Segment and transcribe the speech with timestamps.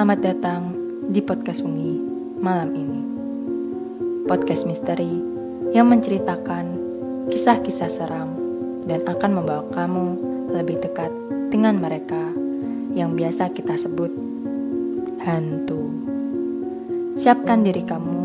[0.00, 0.72] Selamat datang
[1.12, 2.00] di podcast Ungi
[2.40, 3.04] malam ini.
[4.24, 5.20] Podcast misteri
[5.76, 6.72] yang menceritakan
[7.28, 8.32] kisah-kisah seram
[8.88, 10.16] dan akan membawa kamu
[10.56, 11.12] lebih dekat
[11.52, 12.32] dengan mereka
[12.96, 14.08] yang biasa kita sebut
[15.20, 15.92] hantu.
[17.20, 18.20] Siapkan diri kamu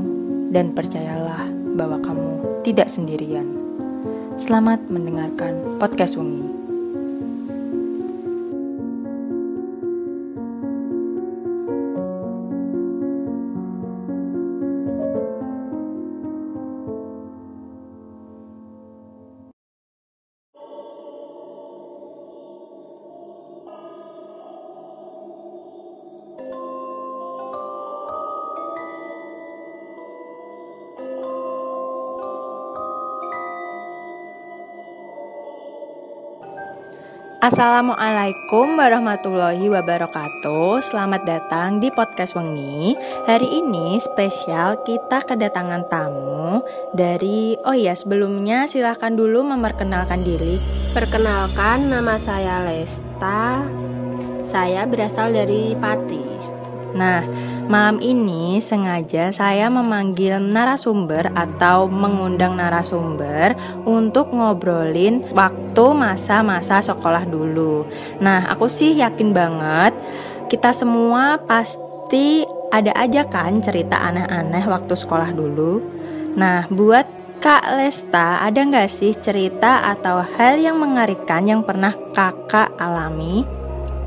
[0.55, 1.43] dan percayalah
[1.75, 3.51] bahwa kamu tidak sendirian.
[4.39, 6.54] Selamat mendengarkan podcast Ungi.
[37.45, 40.81] Assalamualaikum warahmatullahi wabarakatuh.
[40.81, 42.97] Selamat datang di podcast Wengi.
[43.29, 50.57] Hari ini spesial kita kedatangan tamu Dari, oh ya sebelumnya silahkan dulu memperkenalkan diri.
[50.97, 53.61] Perkenalkan nama saya Lesta.
[54.41, 56.34] Saya berasal dari Pati
[56.95, 57.27] Nah,
[57.67, 67.83] malam ini sengaja saya memanggil narasumber atau mengundang narasumber untuk ngobrolin waktu masa-masa sekolah dulu.
[68.23, 69.91] Nah, aku sih yakin banget
[70.47, 75.83] kita semua pasti ada aja kan cerita aneh-aneh waktu sekolah dulu.
[76.39, 77.07] Nah, buat
[77.43, 83.45] Kak Lesta, ada nggak sih cerita atau hal yang mengerikan yang pernah kakak alami?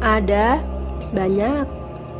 [0.03, 0.59] Ada,
[1.15, 1.78] banyak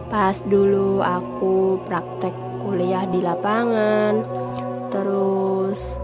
[0.09, 2.33] pas dulu aku praktek
[2.65, 4.25] kuliah di lapangan
[4.89, 5.97] terus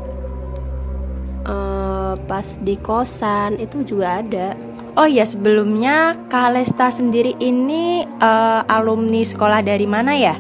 [1.48, 4.48] uh, pas di kosan itu juga ada
[4.94, 10.38] Oh ya sebelumnya Kalesta sendiri ini uh, alumni sekolah dari mana ya?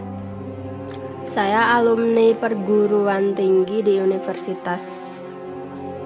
[1.26, 5.18] Saya alumni perguruan tinggi di Universitas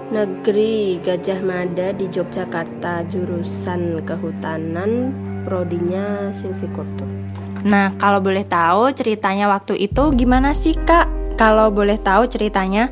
[0.08, 5.12] Negeri Gajah Mada di Yogyakarta jurusan kehutanan
[5.44, 7.17] prodinya silvicultur.
[7.64, 11.36] Nah, kalau boleh tahu ceritanya waktu itu gimana sih, Kak?
[11.38, 12.90] Kalau boleh tahu ceritanya?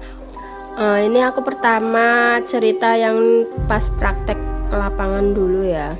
[0.77, 4.37] Uh, ini aku pertama cerita yang pas praktek
[4.69, 5.97] ke lapangan dulu ya.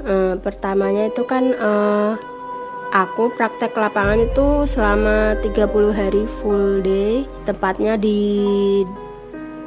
[0.00, 2.16] Uh, pertamanya itu kan uh,
[2.94, 8.20] aku praktek ke lapangan itu selama 30 hari full day, tepatnya di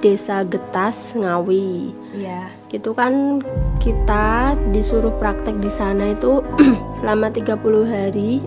[0.03, 1.91] Desa Getas, Ngawi.
[2.16, 2.62] Iya.
[2.73, 3.45] Itu kan
[3.78, 6.41] kita disuruh praktek di sana itu
[6.97, 8.41] selama 30 hari.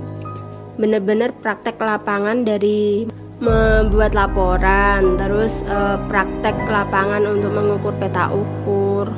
[0.76, 3.06] Bener-bener praktek lapangan dari
[3.38, 9.08] membuat laporan, terus uh, praktek lapangan untuk mengukur peta ukur,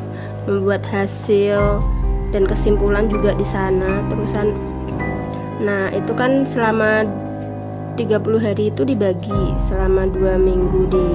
[0.47, 1.81] membuat hasil
[2.31, 4.05] dan kesimpulan juga di sana.
[4.07, 4.55] Terusan
[5.59, 7.03] Nah, itu kan selama
[7.99, 11.09] 30 hari itu dibagi selama dua minggu di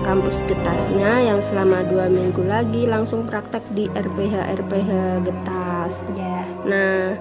[0.00, 4.90] kampus Getasnya yang selama dua minggu lagi langsung praktek di RPH RPH
[5.24, 5.94] Getas.
[6.16, 6.44] Yeah.
[6.64, 7.20] Nah,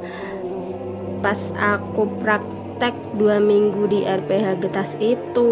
[1.19, 5.51] pas aku praktek dua minggu di RPH Getas itu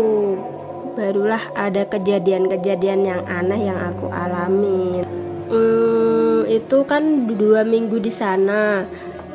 [0.97, 5.05] barulah ada kejadian-kejadian yang aneh yang aku alami.
[5.47, 8.83] Hmm, itu kan dua minggu di sana.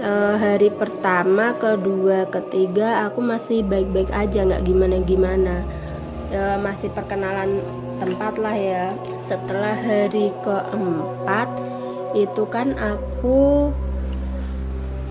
[0.03, 5.82] E, hari pertama, kedua, ketiga aku masih baik-baik aja, nggak gimana-gimana.
[6.33, 7.61] E, masih perkenalan
[8.01, 8.97] tempat lah ya.
[9.21, 11.49] Setelah hari keempat
[12.17, 13.69] itu kan aku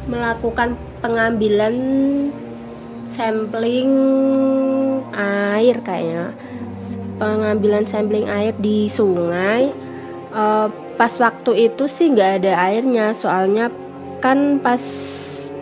[0.09, 0.73] melakukan
[1.05, 1.75] pengambilan
[3.05, 3.93] sampling
[5.13, 6.33] air kayaknya.
[7.21, 9.69] Pengambilan sampling air di sungai.
[10.31, 10.71] Uh,
[11.01, 13.67] pas waktu itu sih nggak ada airnya soalnya
[14.21, 14.79] kan pas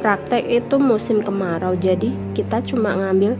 [0.03, 3.39] praktek itu musim kemarau jadi kita cuma ngambil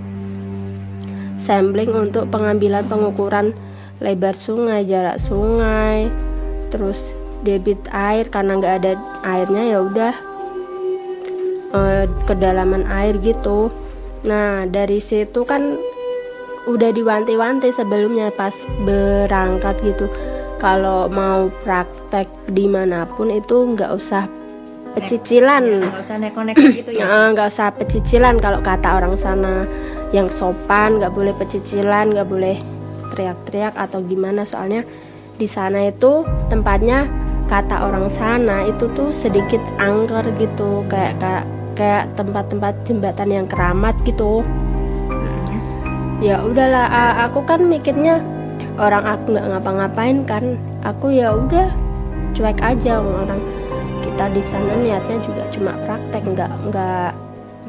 [1.40, 3.56] sampling untuk pengambilan pengukuran
[4.04, 6.12] lebar sungai, jarak sungai,
[6.70, 8.92] terus debit air karena nggak ada
[9.24, 10.14] airnya ya udah
[11.72, 13.72] uh, kedalaman air gitu.
[14.28, 15.80] Nah dari situ kan
[16.68, 18.54] udah diwanti-wanti sebelumnya pas
[18.84, 20.12] berangkat gitu.
[20.60, 24.28] Kalau mau praktek di mana pun itu nggak usah
[24.92, 27.32] pecicilan, iya, nggak ya, usah neko-neko gitu ya.
[27.32, 29.64] Nggak usah pecicilan kalau kata orang sana
[30.10, 32.58] yang sopan nggak boleh pecicilan, nggak boleh
[33.14, 34.42] teriak-teriak atau gimana.
[34.46, 34.82] Soalnya
[35.38, 37.06] di sana itu tempatnya
[37.46, 40.82] kata orang sana itu tuh sedikit angker gitu.
[40.90, 41.46] Kayak kayak
[41.78, 44.42] kayak tempat-tempat jembatan yang keramat gitu.
[46.20, 46.90] Ya udahlah
[47.30, 48.20] aku kan mikirnya
[48.76, 50.58] orang aku nggak ngapa-ngapain kan.
[50.84, 51.70] Aku ya udah
[52.34, 53.40] cuek aja orang.
[54.00, 57.12] Kita di sana niatnya juga cuma praktek nggak nggak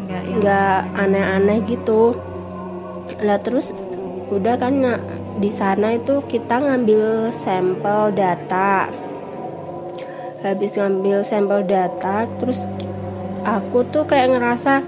[0.00, 2.16] nggak nggak aneh-aneh gitu
[3.18, 3.74] lah terus
[4.30, 4.78] udah kan
[5.42, 8.86] di sana itu kita ngambil sampel data.
[10.40, 12.64] Habis ngambil sampel data terus
[13.42, 14.84] aku tuh kayak ngerasa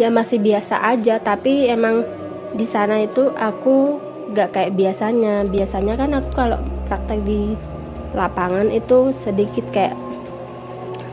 [0.00, 2.04] ya masih biasa aja tapi emang
[2.56, 4.00] di sana itu aku
[4.32, 5.44] gak kayak biasanya.
[5.44, 6.58] Biasanya kan aku kalau
[6.88, 7.54] praktek di
[8.16, 9.94] lapangan itu sedikit kayak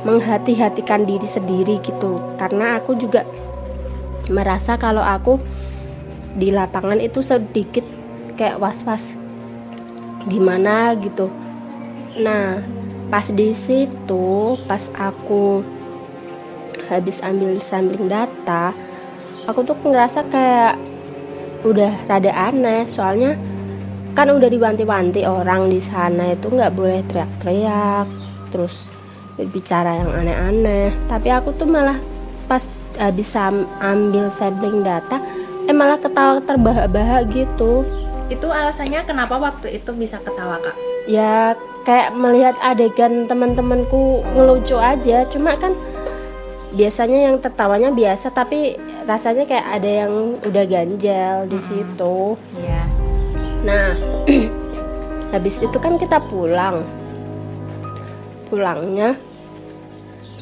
[0.07, 2.19] menghati-hatikan diri sendiri gitu.
[2.39, 3.25] Karena aku juga
[4.31, 5.39] merasa kalau aku
[6.33, 7.83] di lapangan itu sedikit
[8.39, 9.13] kayak was-was.
[10.29, 11.27] Gimana gitu.
[12.19, 12.63] Nah
[13.11, 15.61] pas di situ pas aku
[16.89, 18.73] habis ambil sampling data
[19.45, 20.79] aku tuh ngerasa kayak
[21.67, 22.87] udah rada aneh.
[22.87, 23.35] Soalnya
[24.13, 28.05] kan udah diwanti-wanti orang di sana itu nggak boleh teriak-teriak
[28.53, 28.85] terus
[29.49, 30.93] bicara yang aneh-aneh.
[31.09, 31.97] Tapi aku tuh malah
[32.45, 33.33] pas habis
[33.79, 35.21] ambil sampling data
[35.63, 37.87] eh malah ketawa terbahak-bahak gitu.
[38.27, 40.75] Itu alasannya kenapa waktu itu bisa ketawa kak?
[41.07, 41.55] Ya
[41.87, 45.23] kayak melihat adegan teman-temanku ngelucu aja.
[45.31, 45.75] Cuma kan
[46.73, 48.75] biasanya yang tertawanya biasa tapi
[49.05, 52.35] rasanya kayak ada yang udah ganjel di situ.
[52.59, 52.83] Iya.
[53.63, 53.87] Nah
[55.35, 56.83] habis itu kan kita pulang.
[58.51, 59.15] Pulangnya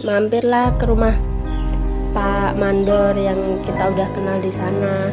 [0.02, 1.31] mampirlah ke rumah
[2.12, 5.08] Pak Mandor yang kita udah kenal di sana.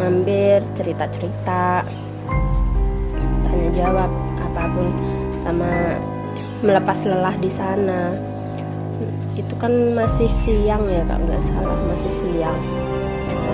[0.00, 1.84] Mampir cerita-cerita
[3.44, 4.10] tanya jawab
[4.40, 4.88] apa pun
[5.44, 6.00] sama
[6.64, 8.16] melepas lelah di sana.
[9.36, 12.60] Itu kan masih siang ya kak nggak salah masih siang.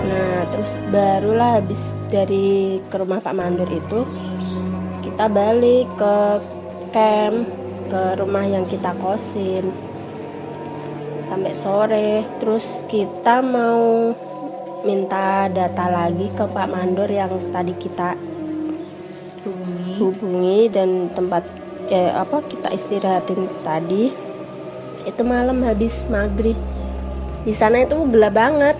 [0.07, 4.07] Nah terus barulah habis dari ke rumah Pak Mandor itu
[5.03, 6.15] kita balik ke
[6.95, 7.43] camp
[7.91, 9.69] ke rumah yang kita kosin
[11.35, 12.09] sampai sore.
[12.39, 14.15] Terus kita mau
[14.87, 18.15] minta data lagi ke Pak Mandor yang tadi kita
[19.43, 21.43] hubungi, hubungi dan tempat
[21.91, 24.15] eh, apa kita istirahatin tadi.
[25.03, 26.55] Itu malam habis maghrib.
[27.43, 28.79] Di sana itu gelap banget.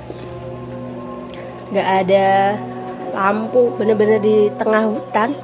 [1.76, 2.28] Nggak ada
[3.12, 5.36] lampu bener-bener di tengah hutan.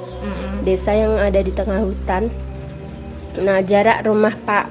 [0.62, 2.30] Desa yang ada di tengah hutan.
[3.42, 4.70] Nah jarak rumah Pak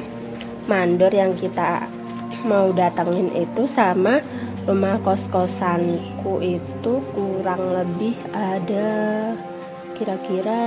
[0.71, 2.00] Mandor yang kita
[2.45, 4.21] mau datangin itu sama
[4.65, 8.89] rumah kos-kosanku itu kurang lebih ada
[9.97, 10.63] kira-kira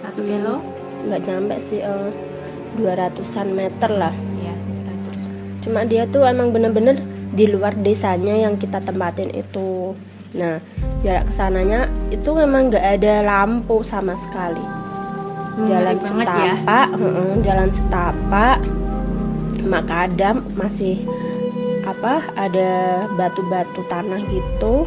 [0.00, 0.60] Satu kilo?
[0.60, 2.10] hmm, nggak nyampe sih eh,
[2.76, 4.14] 200-an meter lah.
[4.40, 4.54] Iya
[5.66, 6.94] cuma dia tuh emang bener-bener
[7.34, 9.98] di luar desanya yang kita tempatin itu.
[10.38, 10.62] Nah
[11.02, 14.62] jarak ke sananya itu memang nggak ada lampu sama sekali.
[15.66, 16.54] Jalan Menarik banget ya.
[16.54, 18.56] setapak heeh, jalan setapak
[19.66, 21.02] makadam masih
[21.86, 24.86] apa ada batu-batu tanah gitu.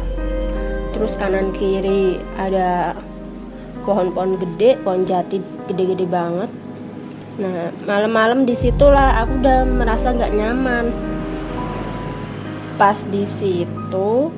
[0.96, 2.96] Terus kanan kiri ada
[3.84, 6.50] pohon-pohon gede pohon jati gede-gede banget.
[7.40, 10.92] Nah malam-malam di situlah aku udah merasa nggak nyaman.
[12.76, 14.32] Pas di situ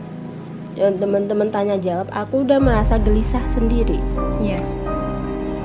[0.76, 3.98] teman-teman tanya jawab aku udah merasa gelisah sendiri.
[4.38, 4.62] Iya.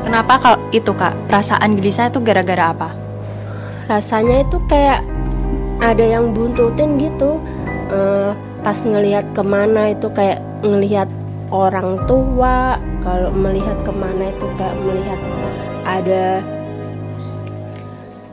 [0.01, 1.13] Kenapa kalau itu kak?
[1.27, 3.06] Perasaan gelisah itu gara-gara apa?
[3.87, 5.01] Rasanya itu kayak
[5.79, 7.39] ada yang buntutin gitu.
[7.87, 11.07] Eh, pas ngelihat ke mana itu kayak ngelihat
[11.47, 15.19] orang tua kalau melihat ke mana itu kayak melihat
[15.87, 16.43] ada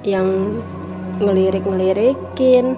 [0.03, 0.59] yang
[1.23, 2.75] ngelirik-ngelirikin.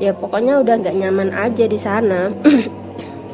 [0.00, 2.30] Ya pokoknya udah nggak nyaman aja di sana.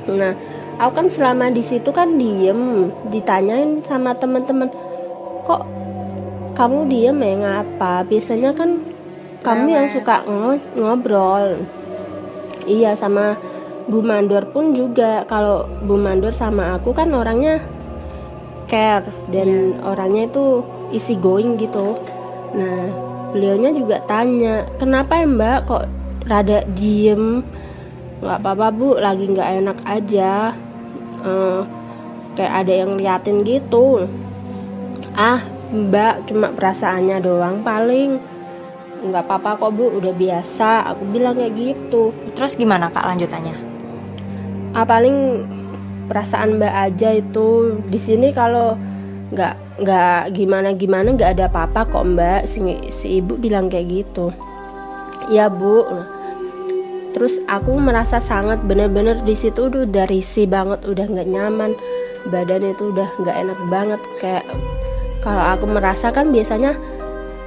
[0.07, 0.39] Nah
[0.79, 4.71] aku kan selama di situ kan diem ditanyain sama teman-teman
[5.43, 5.67] kok
[6.57, 8.81] kamu diem ya ngapa biasanya kan
[9.45, 11.61] kamu yang suka ngo- ngobrol.
[12.67, 13.39] Iya sama
[13.87, 15.23] Bu Mandor pun juga.
[15.29, 17.63] Kalau Bu Mandor sama aku kan orangnya
[18.67, 21.95] care dan orangnya itu easy going gitu.
[22.57, 22.91] Nah
[23.31, 25.59] beliaunya juga tanya kenapa ya mbak?
[25.69, 25.85] Kok
[26.27, 27.45] rada diem?
[28.19, 28.89] Nggak apa-apa bu.
[28.99, 30.57] Lagi nggak enak aja.
[31.23, 31.61] Eh,
[32.35, 34.11] kayak ada yang liatin gitu.
[35.15, 35.39] Ah
[35.73, 38.19] mbak cuma perasaannya doang paling.
[39.07, 40.89] Nggak apa-apa kok bu udah biasa.
[40.95, 42.11] Aku bilang kayak gitu.
[42.33, 43.77] Terus gimana kak lanjutannya?
[44.77, 45.49] ah paling
[46.05, 47.81] perasaan mbak aja itu.
[47.89, 48.77] Di sini kalau
[49.33, 52.45] nggak nggak gimana gimana nggak ada apa-apa kok mbak.
[52.45, 52.61] Si,
[52.93, 54.33] si ibu bilang kayak gitu.
[55.33, 55.85] Ya bu.
[57.17, 61.73] Terus aku merasa sangat bener-bener di situ udah udah risih banget udah nggak nyaman.
[62.29, 64.45] Badan itu udah nggak enak banget kayak
[65.27, 66.79] kalau aku merasa kan biasanya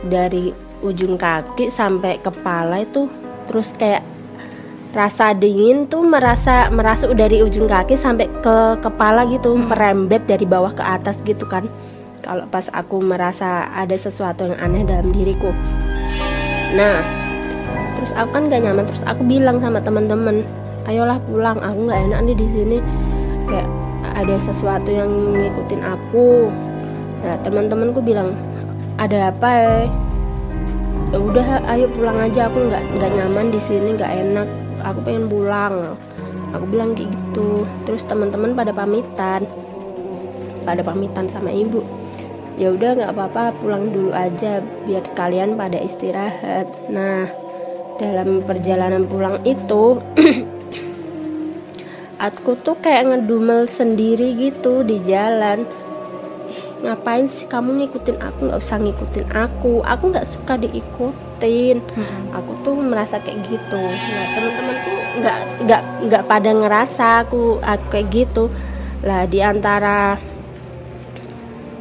[0.03, 0.51] dari
[0.83, 3.07] ujung kaki sampai kepala itu
[3.47, 4.03] terus kayak
[4.91, 9.71] rasa dingin tuh merasa merasuk dari ujung kaki sampai ke kepala gitu hmm.
[9.71, 11.71] merembet dari bawah ke atas gitu kan.
[12.19, 15.55] Kalau pas aku merasa ada sesuatu yang aneh dalam diriku.
[16.75, 16.99] Nah
[17.95, 20.43] terus aku kan gak nyaman terus aku bilang sama teman-teman
[20.83, 22.77] ayolah pulang aku nggak enak nih di sini.
[23.47, 23.71] Kayak
[24.19, 26.51] ada sesuatu yang ngikutin aku
[27.19, 28.35] nah teman-temanku bilang
[28.99, 32.45] ada apa ya udah ayo pulang aja.
[32.49, 34.47] Aku nggak nggak nyaman di sini nggak enak.
[34.85, 35.97] Aku pengen pulang.
[36.53, 37.65] Aku bilang gitu.
[37.85, 39.45] Terus teman-teman pada pamitan.
[40.65, 41.81] Pada pamitan sama ibu.
[42.59, 44.61] Ya udah nggak apa-apa pulang dulu aja.
[44.85, 46.69] Biar kalian pada istirahat.
[46.93, 47.25] Nah
[47.97, 49.99] dalam perjalanan pulang itu
[52.27, 55.67] aku tuh kayak ngedumel sendiri gitu di jalan
[56.79, 58.39] ngapain sih kamu ngikutin aku?
[58.49, 59.73] Nggak usah ngikutin aku.
[59.83, 61.77] Aku nggak suka diikutin.
[61.95, 62.35] Hmm.
[62.35, 63.79] aku tuh merasa kayak gitu.
[63.79, 68.43] Nah teman-temanku nggak nggak nggak pada ngerasa aku, aku kayak gitu.
[69.03, 70.19] Lah di antara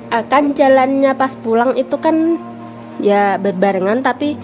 [0.09, 2.40] akan jalannya pas pulang itu kan
[2.99, 4.35] ya berbarengan tapi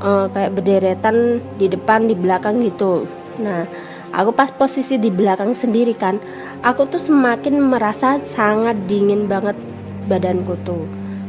[0.00, 3.08] uh, kayak berderetan di depan di belakang gitu.
[3.40, 3.66] Nah
[4.14, 6.22] aku pas posisi di belakang sendiri kan
[6.62, 9.58] aku tuh semakin merasa sangat dingin banget
[10.06, 10.84] badanku tuh.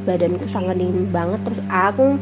[0.05, 2.20] Badanku sangat dingin banget terus aku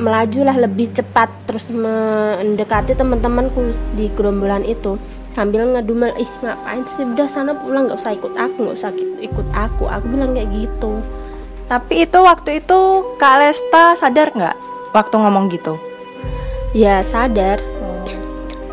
[0.00, 4.96] melajulah lebih cepat terus mendekati teman-temanku di gerombolan itu
[5.36, 7.04] sambil ngedumel ih ngapain sih?
[7.04, 8.90] Udah sana pulang nggak usah ikut aku nggak usah
[9.20, 9.84] ikut aku.
[9.86, 11.04] Aku bilang kayak gitu.
[11.70, 12.78] Tapi itu waktu itu
[13.20, 14.56] Kak Lesta sadar nggak
[14.90, 15.78] waktu ngomong gitu?
[16.74, 17.62] Ya sadar.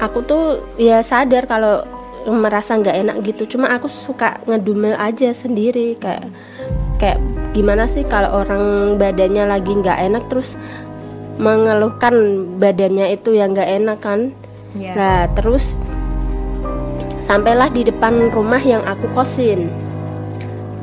[0.02, 1.86] Aku tuh ya sadar kalau
[2.26, 3.58] merasa nggak enak gitu.
[3.58, 6.26] Cuma aku suka ngedumel aja sendiri kayak
[6.98, 7.22] kayak
[7.54, 10.58] gimana sih kalau orang badannya lagi nggak enak terus
[11.38, 14.34] mengeluhkan badannya itu yang nggak enak kan?
[14.78, 14.94] Yeah.
[14.94, 15.74] nah terus
[17.24, 19.70] sampailah di depan rumah yang aku kosin.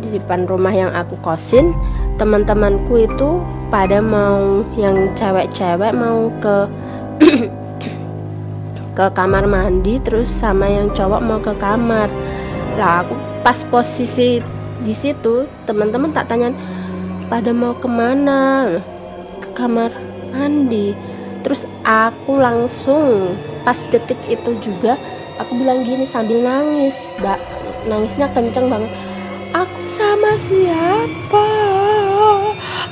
[0.03, 1.75] Di depan rumah yang aku kosin
[2.15, 3.43] teman-temanku itu
[3.75, 6.57] pada mau yang cewek-cewek mau ke
[8.99, 12.07] ke kamar mandi terus sama yang cowok mau ke kamar.
[12.79, 14.39] Lah aku pas posisi
[14.85, 16.53] di situ teman-teman tak tanya
[17.33, 18.69] pada mau ke mana?
[19.41, 19.89] Ke kamar
[20.29, 20.93] mandi.
[21.41, 23.33] Terus aku langsung
[23.65, 25.01] pas detik itu juga
[25.41, 27.41] aku bilang gini sambil nangis mbak.
[27.89, 28.93] Nangisnya kenceng banget.
[29.57, 31.47] Aku sama siapa?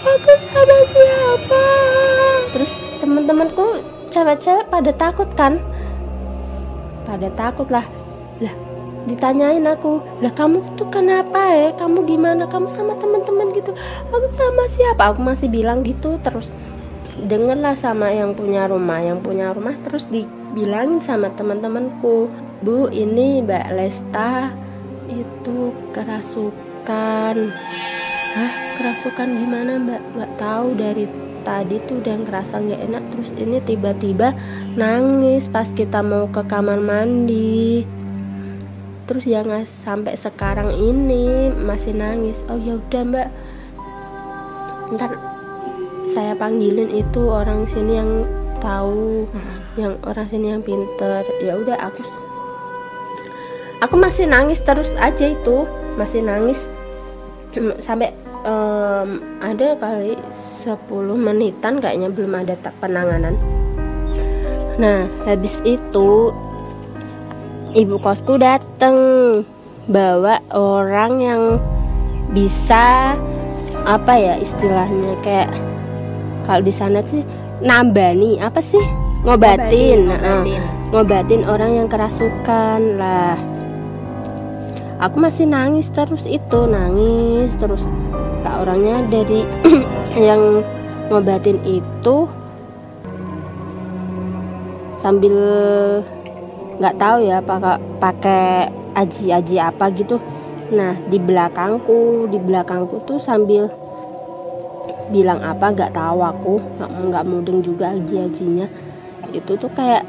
[0.01, 1.65] Aku sama siapa?
[2.57, 2.73] Terus
[3.05, 5.61] teman-temanku cewek-cewek pada takut kan?
[7.05, 7.85] Pada takut lah.
[8.41, 8.72] Lah
[9.07, 11.69] ditanyain aku lah kamu tuh kenapa ya?
[11.75, 12.47] Kamu gimana?
[12.47, 13.75] Kamu sama teman-teman gitu?
[14.11, 15.11] Aku sama siapa?
[15.11, 16.49] Aku masih bilang gitu terus.
[17.19, 19.03] Dengarlah sama yang punya rumah.
[19.03, 22.31] Yang punya rumah terus dibilangin sama teman-temanku.
[22.63, 24.55] Bu ini mbak Lesta
[25.11, 27.37] itu kerasukan.
[28.39, 28.53] Hah?
[28.79, 30.03] Kerasukan gimana mbak?
[30.15, 30.67] Nggak tahu.
[30.79, 31.05] Dari
[31.43, 33.03] tadi tuh udah ngerasa nggak enak.
[33.11, 34.31] Terus ini tiba-tiba
[34.79, 37.83] nangis pas kita mau ke kamar mandi
[39.05, 42.41] terus ya nggak sampai sekarang ini masih nangis.
[42.47, 43.29] Oh ya udah mbak.
[44.95, 45.11] Ntar
[46.13, 48.11] saya panggilin itu orang sini yang
[48.59, 49.59] tahu hmm.
[49.81, 51.25] yang orang sini yang pinter.
[51.43, 52.03] Ya udah aku
[53.83, 55.67] aku masih nangis terus aja itu.
[55.99, 56.65] Masih nangis
[57.85, 58.17] sampai
[58.47, 60.17] um, ada kali
[60.65, 63.37] 10 menitan kayaknya belum ada tak penanganan.
[64.81, 66.33] Nah habis itu
[67.73, 68.97] ibu kosku dateng.
[69.83, 71.43] Bawa orang yang
[72.31, 73.19] bisa
[73.83, 75.51] apa ya istilahnya kayak
[76.47, 77.27] kalau di sana sih
[77.59, 78.83] nambani apa sih?
[79.23, 80.63] Ngobatin, ngobatin, ngobatin.
[80.63, 83.39] Nah, ngobatin orang yang kerasukan lah.
[85.03, 87.83] Aku masih nangis terus itu nangis terus.
[88.47, 89.43] Kak orangnya dari
[90.31, 90.63] yang
[91.11, 92.31] ngobatin itu
[95.03, 95.35] sambil
[96.79, 100.21] nggak tahu ya apakah pakai aji-aji apa gitu.
[100.73, 103.69] Nah di belakangku di belakangku tuh sambil
[105.13, 106.55] bilang apa nggak tahu aku.
[106.81, 108.67] Nggak nggak mudeng juga aji-ajinya.
[109.33, 110.05] Itu tuh kayak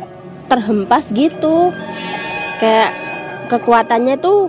[0.48, 1.72] terhempas gitu.
[2.60, 2.92] Kayak
[3.52, 4.48] kekuatannya tuh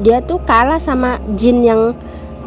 [0.00, 1.96] dia tuh kalah sama jin yang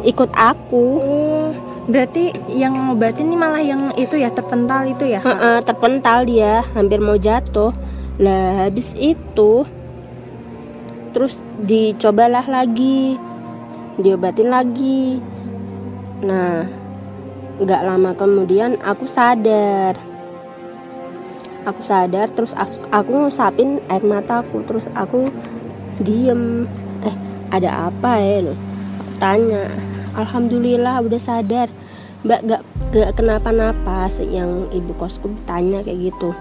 [0.06, 0.84] ikut aku.
[1.02, 1.50] Oh,
[1.90, 5.20] berarti yang ngobatin ini malah yang itu ya terpental itu ya?
[5.62, 7.74] Terpental dia hampir mau jatuh
[8.20, 9.64] lah habis itu
[11.16, 13.16] terus dicobalah lagi
[13.96, 15.16] diobatin lagi.
[16.20, 16.68] Nah
[17.60, 19.96] nggak lama kemudian aku sadar.
[21.64, 22.52] Aku sadar terus
[22.92, 25.32] aku ngusapin air mataku terus aku
[25.96, 26.68] diem.
[27.00, 27.16] Eh
[27.48, 28.52] ada apa ya
[29.00, 29.64] aku tanya.
[30.12, 31.72] Alhamdulillah udah sadar.
[32.20, 32.62] Mbak gak
[32.92, 36.36] gak kenapa-napa yang ibu kosku tanya kayak gitu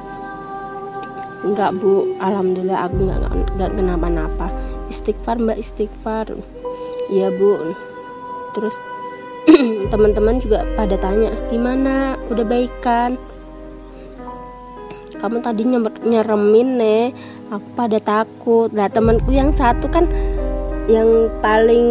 [1.44, 2.18] enggak bu.
[2.20, 3.20] Alhamdulillah aku nggak
[3.58, 4.48] nggak kenapa-napa
[4.90, 6.26] istighfar mbak istighfar.
[7.10, 7.76] Iya bu.
[8.58, 8.76] Terus
[9.94, 12.18] teman-teman juga pada tanya gimana?
[12.28, 13.18] Udah baikan
[15.20, 15.68] kamu tadi
[16.08, 17.06] nyeremin nih
[17.52, 18.72] aku pada takut.
[18.72, 20.08] Nah temanku yang satu kan
[20.88, 21.88] yang paling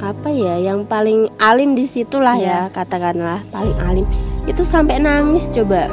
[0.00, 2.68] apa ya yang paling alim di situlah yeah.
[2.68, 4.06] ya katakanlah paling alim.
[4.44, 5.88] Itu sampai nangis coba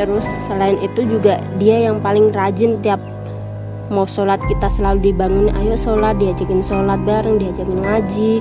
[0.00, 2.96] terus selain itu juga dia yang paling rajin tiap
[3.92, 8.32] mau sholat kita selalu dibangun ayo sholat diajakin sholat bareng diajakin ngaji.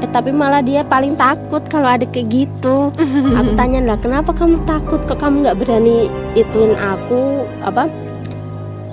[0.00, 2.94] Eh tapi malah dia paling takut kalau ada kayak gitu.
[3.36, 5.02] Aku tanya lah kenapa kamu takut?
[5.08, 6.06] Kok kamu nggak berani
[6.38, 7.88] ituin aku apa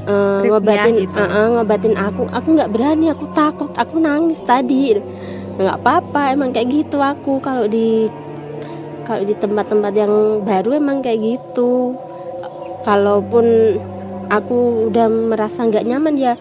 [0.10, 1.20] uh, ngobatin gitu.
[1.20, 2.24] uh, uh, ngobatin aku?
[2.32, 4.96] Aku nggak berani aku takut aku nangis tadi.
[5.60, 7.40] Nggak apa-apa emang kayak gitu aku.
[7.44, 8.08] Kalau di
[9.08, 11.96] kalau di tempat-tempat yang baru emang kayak gitu
[12.88, 13.76] kalaupun
[14.32, 16.34] aku udah merasa nggak nyaman ya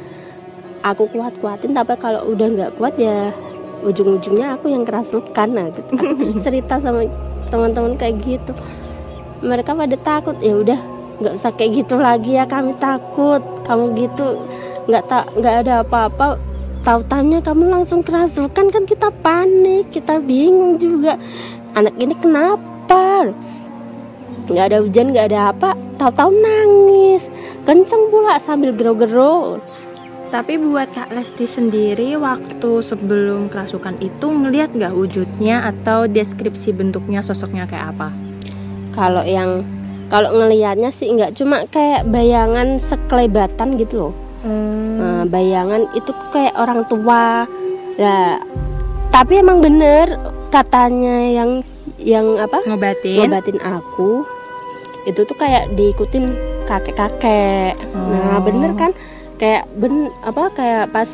[0.87, 1.75] aku kuat-kuatin.
[1.75, 3.35] Tapi kalau udah nggak kuat ya
[3.83, 5.49] ujung-ujungnya aku yang kerasukan.
[5.51, 5.91] Nah gitu.
[6.23, 7.03] terus cerita sama
[7.51, 8.55] teman-teman kayak gitu.
[9.43, 10.79] Mereka pada takut ya udah
[11.17, 13.43] nggak usah kayak gitu lagi ya kami takut.
[13.67, 14.47] Kamu gitu
[14.87, 16.39] nggak tak nggak ada apa-apa.
[16.87, 21.19] Tahu tanya kamu langsung kerasukan kan kita panik kita bingung juga.
[21.75, 23.35] Anak ini kenapa?
[24.47, 27.29] Nggak ada hujan nggak ada apa tahu-tahu nangis
[27.65, 29.61] kenceng pula sambil gero-gero
[30.27, 37.23] tapi buat Kak Lesti sendiri waktu sebelum kerasukan itu ngelihat nggak wujudnya atau deskripsi bentuknya
[37.23, 38.11] sosoknya kayak apa?
[38.91, 39.63] Kalau yang
[40.11, 44.15] kalau ngelihatnya sih nggak cuma kayak bayangan sekelebatan gitu loh.
[44.43, 44.99] Hmm.
[44.99, 47.47] Nah, bayangan itu kayak orang tua.
[47.95, 48.43] Nah,
[49.15, 50.11] tapi emang bener
[50.51, 51.51] katanya yang
[52.03, 52.67] yang apa?
[52.67, 53.31] Ngobatin.
[53.31, 54.27] Ngobatin aku
[55.07, 56.35] itu tuh kayak diikutin
[56.67, 57.79] kakek-kakek.
[57.95, 58.11] Oh.
[58.11, 58.93] Nah, bener kan?
[59.39, 61.09] Kayak ben apa kayak pas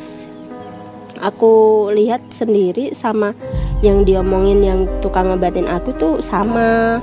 [1.23, 3.37] aku lihat sendiri sama
[3.85, 6.99] yang diomongin yang tukang ngobatin aku tuh sama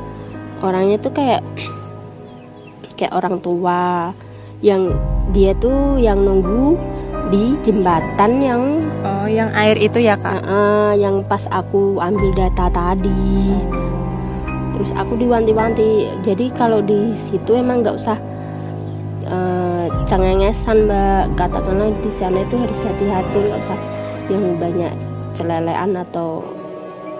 [0.59, 1.41] orangnya tuh kayak
[2.99, 4.11] kayak orang tua
[4.59, 4.91] yang
[5.31, 6.75] dia tuh yang nunggu
[7.31, 8.63] di jembatan yang
[9.05, 13.78] oh yang air itu ya kak uh, uh, yang pas aku ambil data tadi
[14.79, 16.07] terus aku diwanti-wanti.
[16.23, 18.15] Jadi kalau di situ emang nggak usah
[19.27, 21.35] uh, cengengesan mbak.
[21.35, 23.79] Katakanlah di sana itu harus hati-hati nggak usah
[24.31, 24.93] yang banyak
[25.35, 26.47] celelean atau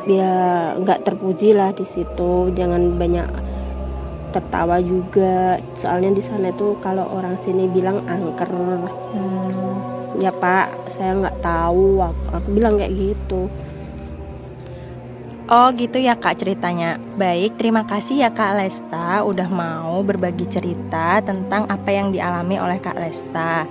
[0.08, 0.32] ya
[0.80, 2.48] nggak terpuji lah di situ.
[2.56, 3.28] Jangan banyak
[4.32, 5.60] tertawa juga.
[5.76, 8.48] Soalnya di sana itu kalau orang sini bilang angker.
[8.48, 9.52] Hmm.
[10.15, 12.00] ya pak saya nggak tahu.
[12.00, 13.52] Aku, aku bilang kayak gitu
[15.50, 17.02] Oh gitu ya kak ceritanya.
[17.18, 22.78] Baik terima kasih ya kak Lesta Udah mau berbagi cerita tentang apa yang dialami oleh
[22.78, 23.66] kak Lesta.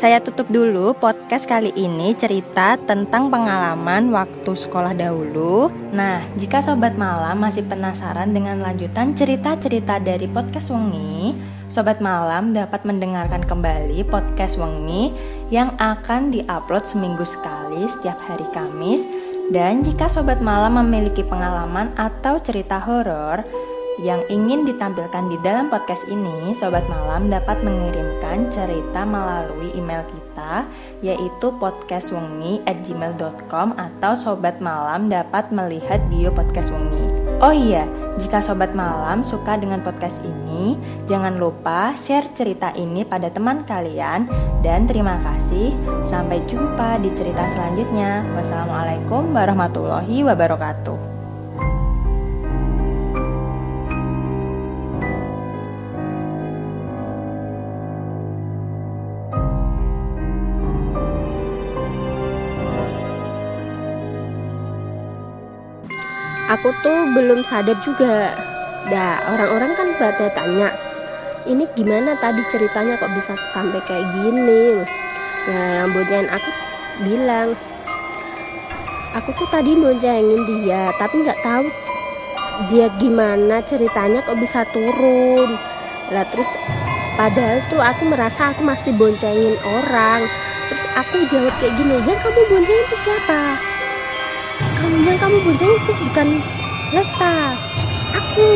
[0.00, 5.68] Saya tutup dulu podcast kali ini cerita tentang pengalaman waktu sekolah dahulu.
[5.92, 11.36] Nah jika sobat malam masih penasaran dengan lanjutan cerita-cerita dari podcast Wengi
[11.68, 15.12] Sobat Malam dapat mendengarkan kembali podcast Wengi
[15.52, 19.04] yang akan diupload seminggu sekali setiap hari Kamis
[19.52, 23.44] dan jika sobat malam memiliki pengalaman atau cerita horor
[24.02, 30.66] yang ingin ditampilkan di dalam podcast ini, sobat malam dapat mengirimkan cerita melalui email kita
[30.98, 37.23] yaitu podcastwengi@gmail.com atau sobat malam dapat melihat bio podcast Wengi.
[37.42, 40.78] Oh iya, jika sobat malam suka dengan podcast ini,
[41.10, 44.30] jangan lupa share cerita ini pada teman kalian
[44.62, 45.74] dan terima kasih.
[46.06, 48.22] Sampai jumpa di cerita selanjutnya.
[48.38, 51.13] Wassalamualaikum warahmatullahi wabarakatuh.
[66.54, 68.30] Aku tuh belum sadar juga.
[68.86, 70.68] Dah orang-orang kan pada tanya
[71.50, 74.80] ini gimana tadi ceritanya kok bisa sampai kayak gini?
[75.50, 76.50] Nah yang bojain aku
[77.02, 77.58] bilang
[79.16, 81.66] aku tuh tadi boncengin dia tapi nggak tahu
[82.70, 85.58] dia gimana ceritanya kok bisa turun.
[86.12, 86.48] Lah terus
[87.18, 90.22] padahal tuh aku merasa aku masih boncengin orang.
[90.70, 93.73] Terus aku jawab kayak gini yang kamu boncengin itu siapa
[95.14, 96.28] yang kamu bunjung itu bukan
[96.90, 97.54] Lesta.
[98.18, 98.46] Aku.